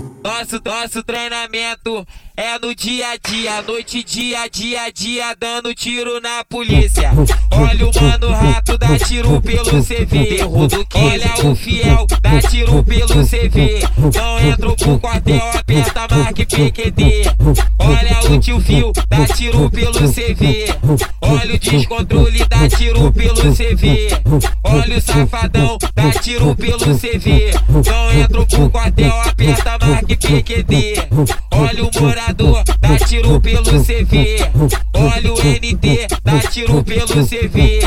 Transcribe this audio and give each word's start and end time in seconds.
you. 0.00 0.19
Nosso, 0.30 0.62
nosso 0.64 1.02
treinamento 1.02 2.06
é 2.36 2.56
no 2.58 2.72
dia 2.72 3.10
a 3.10 3.16
dia, 3.16 3.60
noite, 3.62 4.04
dia, 4.04 4.48
dia, 4.48 4.90
dia, 4.90 5.36
dando 5.38 5.74
tiro 5.74 6.20
na 6.20 6.44
polícia. 6.44 7.10
Olha 7.50 7.88
o 7.88 8.02
mano 8.02 8.30
rato, 8.30 8.78
dá 8.78 8.96
tiro 8.96 9.42
pelo 9.42 9.82
CV. 9.82 10.38
Olha 10.94 11.50
o 11.50 11.54
fiel, 11.56 12.06
dá 12.22 12.40
tiro 12.48 12.82
pelo 12.84 13.26
CV. 13.26 13.80
Não 14.14 14.40
entro 14.40 14.76
pro 14.76 14.98
quartel, 15.00 15.50
aperta 15.52 16.06
marque 16.08 16.46
PQD. 16.46 17.24
Olha 17.78 18.20
o 18.30 18.38
tio 18.38 18.60
Fio, 18.60 18.92
dá 19.08 19.26
tiro 19.26 19.68
pelo 19.68 20.12
CV. 20.12 20.66
Olha 21.20 21.54
o 21.54 21.58
descontrole, 21.58 22.44
dá 22.48 22.68
tiro 22.68 23.12
pelo 23.12 23.54
CV. 23.54 24.08
Olha 24.62 24.96
o 24.96 25.00
safadão, 25.00 25.76
dá 25.94 26.10
tiro 26.12 26.54
pelo 26.54 26.96
CV. 26.96 27.50
Não 27.68 28.12
entro 28.12 28.46
pro 28.46 28.70
quartel, 28.70 29.20
aperta 29.22 29.78
marque 29.84 30.16
PQD. 30.20 30.94
Olha 31.50 31.84
o 31.84 31.90
morador, 32.00 32.62
dá 32.78 32.96
tiro 32.98 33.40
pelo 33.40 33.64
CV. 33.82 34.38
Olha 34.94 35.32
o 35.32 35.36
NT, 35.36 36.06
dá 36.22 36.38
tiro 36.40 36.84
pelo 36.84 37.26
CV. 37.26 37.80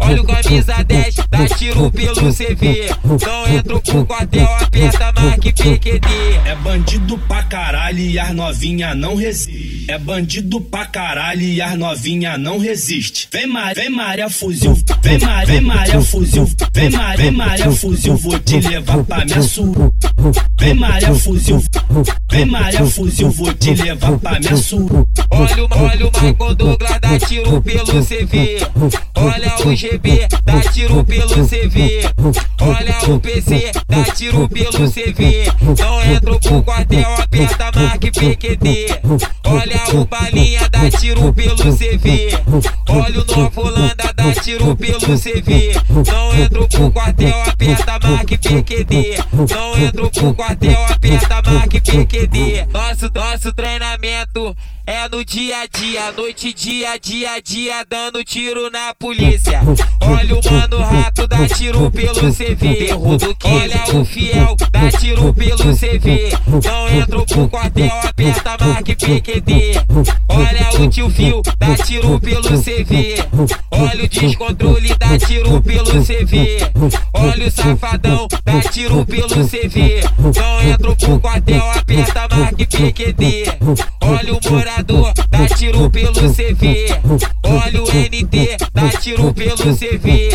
Olha 0.00 0.22
o 0.22 0.24
camisa 0.24 0.82
10, 0.82 1.14
dá 1.30 1.46
tiro 1.46 1.90
pelo 1.90 2.23
CV. 2.32 2.88
Não 3.04 3.48
entro 3.48 3.80
pro 3.80 4.06
quartel, 4.06 4.46
aperta 4.60 5.12
marque 5.12 5.52
PQD. 5.52 6.08
É 6.44 6.54
bandido 6.56 7.18
pra 7.18 7.42
caralho 7.42 7.98
e 7.98 8.18
as 8.18 8.32
novinha 8.34 8.94
não 8.94 9.14
resiste. 9.14 9.84
É 9.88 9.98
bandido 9.98 10.60
pra 10.60 10.86
caralho 10.86 11.42
e 11.42 11.60
as 11.60 11.76
novinha 11.76 12.38
não 12.38 12.58
resiste. 12.58 13.28
Vem 13.32 13.46
Maria, 13.46 13.82
vem 13.82 13.90
Maria 13.90 14.30
fuzil, 14.30 14.78
vem 15.02 15.18
Maria, 15.18 15.46
vem 15.46 15.60
Maria 15.60 16.00
fuzil, 16.00 16.50
vem 16.72 16.90
Maria, 16.90 17.16
vem 17.16 17.30
Maria 17.30 17.70
fuzil, 17.70 18.16
vou 18.16 18.38
te 18.38 18.60
levar 18.60 19.04
pra 19.04 19.24
minha 19.24 19.42
sua. 19.42 19.92
Vem 20.58 20.74
Maria 20.74 21.14
fuzil, 21.14 21.62
vem 22.30 22.46
Maria 22.46 22.86
fuzil, 22.86 23.30
vou 23.30 23.52
te 23.52 23.74
levar 23.74 24.18
pra 24.18 24.40
minha 24.40 24.56
sua. 24.56 25.06
Olha 25.30 25.64
o, 25.64 25.68
olha 25.70 26.06
o 26.06 26.10
Michael 26.10 26.54
Douglas, 26.54 27.00
dá 27.00 27.18
tiro 27.18 27.60
pelo 27.62 28.04
CV. 28.04 28.58
Olha 29.14 29.54
o 29.66 29.74
GB, 29.76 30.28
dá 30.44 30.60
tiro 30.60 31.04
pelo 31.04 31.46
CV. 31.46 32.02
Olha 32.60 33.14
o 33.14 33.20
PC, 33.20 33.72
dá 33.88 34.04
tiro 34.04 34.48
pelo 34.48 34.90
CV. 34.90 35.44
Não 35.78 36.02
entro 36.04 36.40
pro 36.40 36.62
quartel, 36.62 37.14
aperta 37.14 37.70
marque 37.74 38.10
PQD. 38.10 38.86
Olha 39.44 40.00
o 40.00 40.06
Balinha, 40.06 40.68
dá 40.70 40.90
tiro 40.90 41.32
pelo 41.32 41.56
CV. 41.56 42.30
Olha 42.88 43.20
o 43.20 43.36
Nova 43.36 43.60
Holanda, 43.60 44.12
dá 44.14 44.32
tiro 44.32 44.74
pelo 44.76 45.18
CV. 45.18 45.72
Não 45.90 46.34
entro 46.34 46.68
pro 46.68 46.90
quartel, 46.90 47.42
aperta 47.42 47.98
marque 48.02 48.38
PQD. 48.38 49.18
Não 49.50 49.78
entro 49.78 50.10
pro 50.10 50.34
quartel, 50.34 50.86
aperta 50.86 51.42
marque 51.42 51.80
PQD. 51.80 52.66
Nosso, 52.72 53.10
nosso 53.14 53.52
treinamento 53.52 54.56
é 54.86 55.08
no 55.08 55.24
dia 55.24 55.62
a 55.62 55.66
dia, 55.66 56.12
noite, 56.12 56.52
dia, 56.52 56.98
dia, 56.98 57.40
dia, 57.42 57.84
dando 57.88 58.22
tiro 58.22 58.70
na 58.70 58.94
polícia. 58.94 59.60
Olha 60.00 60.34
o 60.34 60.40
mano 60.52 60.78
rato, 60.78 61.26
dá 61.26 61.48
tiro 61.48 61.90
pelo 61.90 62.32
CV. 62.32 62.90
Olha 62.92 64.00
o 64.00 64.04
fiel, 64.04 64.56
dá 64.70 64.90
tiro 64.90 65.32
pelo 65.32 65.74
CV. 65.74 66.30
Não 66.64 66.88
entro 66.90 67.24
pro 67.24 67.48
quartel, 67.48 67.90
aperta 68.04 68.56
marque 68.60 68.94
PQD. 68.94 69.72
Olha 70.28 70.84
o 70.84 70.90
tio 70.90 71.08
Fio, 71.08 71.42
dá 71.58 71.76
tiro 71.76 72.20
pelo 72.20 72.42
CV. 72.42 73.14
Olha 73.70 74.04
o 74.04 74.08
descontrole, 74.08 74.94
dá 74.96 75.18
tiro 75.18 75.62
pelo 75.62 76.04
CV. 76.04 76.58
Olha 77.14 77.46
o 77.46 77.50
safadão, 77.50 78.28
dá 78.44 78.60
tiro 78.60 79.04
pelo 79.06 79.28
CV. 79.28 80.02
Não 80.18 80.62
entro 80.62 80.96
pro 80.96 81.20
quartel, 81.20 81.70
aperta 81.70 82.28
marque 82.30 82.66
PQD. 82.66 83.44
Olha 84.00 84.34
o 84.34 84.40
morador, 84.74 85.12
dá 85.28 85.46
tiro 85.46 85.90
pelo 85.90 86.12
CV. 86.12 86.86
Olha 87.44 87.82
o 87.82 87.86
NT, 87.86 88.56
dá 88.72 88.88
tiro 89.00 89.32
pelo 89.32 89.56
CV. 89.56 90.30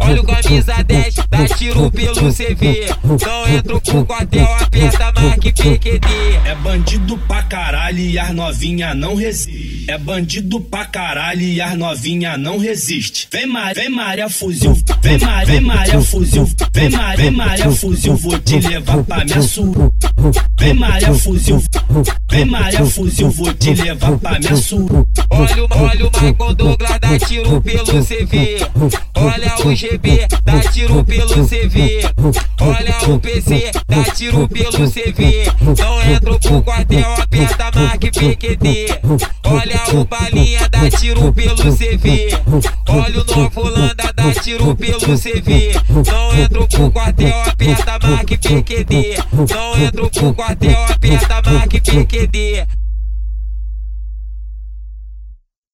Olha 0.00 0.20
o 0.20 0.24
camisa 0.24 0.82
10, 0.82 1.14
dá 1.30 1.48
tiro 1.56 1.90
pelo 1.90 2.32
CV. 2.32 2.86
Não 3.02 3.48
entro 3.48 3.80
pro 3.80 4.04
quartel, 4.04 4.46
aperta 4.60 5.12
marque 5.12 5.52
PQD. 5.52 6.08
É 6.44 6.54
bandido 6.56 7.16
pra 7.18 7.42
caralho 7.42 7.98
e 7.98 8.18
as 8.18 8.34
novinha 8.34 8.94
não 8.94 9.14
resiste. 9.14 9.90
É 9.90 9.96
bandido 9.96 10.60
pra 10.60 10.84
caralho 10.84 11.42
e 11.42 11.60
as 11.60 11.76
novinha 11.76 12.36
não 12.36 12.58
resiste. 12.58 13.28
Vem 13.32 13.46
Maria, 13.46 13.74
vem 13.74 13.90
Maria 13.90 14.28
fuzil, 14.28 14.76
vem 15.00 15.18
Maria, 15.18 15.46
vem 15.46 15.60
Maria 15.60 16.00
fuzil, 16.00 16.48
vem 16.72 16.90
Maria, 16.90 17.16
vem 17.16 17.30
Maria 17.30 17.70
fuzil, 17.70 18.16
vou 18.16 18.38
te 18.38 18.60
levar 18.60 19.02
pra 19.04 19.24
minha 19.24 19.42
sua. 19.42 19.92
Vem 20.58 20.74
Maria 20.74 21.14
fuzil, 21.14 21.62
vem 22.30 22.44
Maria 22.44 22.84
fuzil, 22.84 23.30
vou 23.30 23.52
te 23.54 23.77
levar 23.82 24.18
pra 24.18 24.38
minha 24.38 24.56
sua. 24.56 25.06
Olha 25.30 25.64
o, 25.64 25.68
olha 25.70 26.06
o 26.06 26.10
Michael 26.20 26.54
Douglas, 26.54 26.98
dá 27.00 27.18
tiro 27.18 27.60
pelo 27.60 28.04
CV. 28.04 28.58
Olha 29.14 29.54
o 29.66 29.74
GB, 29.74 30.26
dá 30.44 30.60
tiro 30.60 31.04
pelo 31.04 31.46
CV. 31.46 32.00
Olha 32.60 33.14
o 33.14 33.18
PC, 33.20 33.70
dá 33.86 34.04
tiro 34.14 34.48
pelo 34.48 34.90
CV. 34.90 35.44
Não 35.78 36.02
entro 36.02 36.38
pro 36.38 36.62
quartel, 36.62 37.14
aperta 37.14 37.70
marque 37.74 38.10
PQD. 38.10 38.86
Olha 39.44 40.00
o 40.00 40.04
Balinha, 40.04 40.68
dá 40.70 40.90
tiro 40.90 41.32
pelo 41.32 41.56
CV. 41.56 42.28
Olha 42.88 43.20
o 43.20 43.24
Nova 43.24 43.60
Holanda, 43.60 44.12
dá 44.14 44.32
tiro 44.42 44.74
pelo 44.76 45.18
CV. 45.18 45.72
Não 46.06 46.38
entro 46.38 46.66
pro 46.68 46.90
quartel, 46.90 47.42
aperta 47.42 47.98
marque 48.02 48.38
PQD. 48.38 49.16
Não 49.32 49.82
entro 49.82 50.10
pro 50.10 50.34
quartel, 50.34 50.84
aperta 50.84 51.42
marque 51.50 51.80
PQD. 51.80 52.66